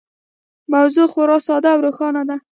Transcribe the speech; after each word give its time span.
موضوع 0.73 1.07
خورا 1.13 1.37
ساده 1.47 1.69
او 1.73 1.79
روښانه 1.87 2.21
ده. 2.29 2.37